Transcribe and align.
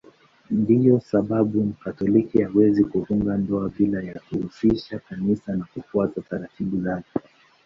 Ndiyo 0.51 0.99
sababu 0.99 1.63
Mkatoliki 1.63 2.41
hawezi 2.41 2.85
kufunga 2.85 3.37
ndoa 3.37 3.69
bila 3.69 4.01
ya 4.03 4.19
kuhusisha 4.29 4.99
Kanisa 4.99 5.55
na 5.55 5.65
kufuata 5.73 6.21
taratibu 6.21 6.81
zake. 6.81 7.11